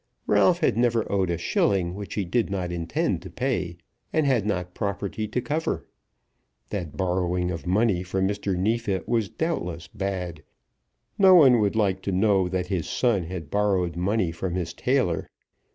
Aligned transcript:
Ralph 0.25 0.61
had 0.61 0.77
never 0.77 1.05
owed 1.11 1.29
a 1.29 1.37
shilling 1.37 1.93
which 1.93 2.15
he 2.15 2.25
did 2.25 2.49
not 2.49 2.71
intend 2.71 3.21
to 3.21 3.29
pay, 3.29 3.77
and 4.11 4.25
had 4.25 4.47
not 4.47 4.73
property 4.73 5.27
to 5.27 5.39
cover. 5.41 5.85
That 6.71 6.97
borrowing 6.97 7.51
of 7.51 7.67
money 7.67 8.01
from 8.01 8.27
Mr. 8.27 8.57
Neefit 8.57 9.07
was 9.07 9.29
doubtless 9.29 9.87
bad. 9.87 10.41
No 11.19 11.35
one 11.35 11.59
would 11.59 11.75
like 11.75 12.01
to 12.01 12.11
know 12.11 12.49
that 12.49 12.65
his 12.65 12.89
son 12.89 13.25
had 13.25 13.51
borrowed 13.51 13.95
money 13.95 14.31
from 14.31 14.55
his 14.55 14.73
tailor. 14.73 15.29